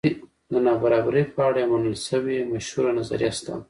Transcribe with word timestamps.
د 0.51 0.53
نابرابرۍ 0.65 1.23
په 1.33 1.39
اړه 1.47 1.57
یوه 1.65 1.71
منل 1.81 1.95
شوې 2.07 2.37
مشهوره 2.51 2.91
نظریه 2.99 3.31
شته. 3.37 3.53